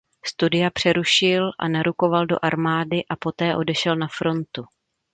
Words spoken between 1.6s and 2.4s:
narukoval do